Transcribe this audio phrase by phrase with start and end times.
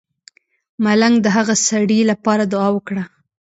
[0.83, 3.03] ملنګ د هغه سړی لپاره دعا وکړه.